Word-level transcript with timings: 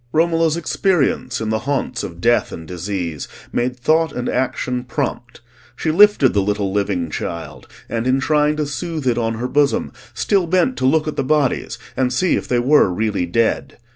Romola's 0.11 0.57
experience 0.57 1.39
in 1.39 1.49
the 1.49 1.59
haunts 1.69 2.01
of 2.03 2.19
death 2.19 2.51
and 2.51 2.67
disease 2.67 3.27
made 3.53 3.77
thought 3.77 4.11
and 4.11 4.27
action 4.27 4.83
prompt: 4.83 5.41
she 5.75 5.91
lifted 5.91 6.33
the 6.33 6.41
little 6.41 6.73
living 6.73 7.11
child, 7.11 7.67
and 7.87 8.07
in 8.07 8.19
trying 8.19 8.55
to 8.55 8.65
soothe 8.65 9.05
it 9.05 9.19
on 9.19 9.35
her 9.35 9.47
bosom, 9.47 9.91
still 10.15 10.51
sent 10.51 10.75
to 10.75 10.87
look 10.87 11.07
at 11.07 11.17
the 11.17 11.23
bodies 11.23 11.77
and 11.95 12.11
see 12.11 12.35
if 12.35 12.47
they 12.47 12.57
were 12.57 12.89
really 12.91 13.27
dead. 13.27 13.77